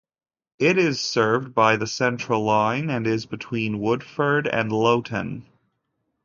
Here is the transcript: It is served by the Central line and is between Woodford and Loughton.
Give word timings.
It 0.57 0.79
is 0.79 0.99
served 0.99 1.53
by 1.53 1.77
the 1.77 1.85
Central 1.85 2.41
line 2.43 2.89
and 2.89 3.05
is 3.05 3.27
between 3.27 3.77
Woodford 3.79 4.47
and 4.47 4.71
Loughton. 4.71 5.45